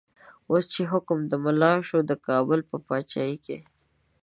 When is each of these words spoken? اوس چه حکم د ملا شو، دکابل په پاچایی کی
اوس 0.49 0.63
چه 0.73 0.81
حکم 0.91 1.19
د 1.25 1.33
ملا 1.43 1.73
شو، 1.87 1.99
دکابل 2.11 2.59
په 2.69 2.77
پاچایی 2.87 3.37
کی 3.45 3.57